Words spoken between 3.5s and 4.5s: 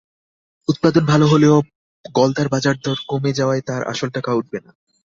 তাঁর আসল টাকাও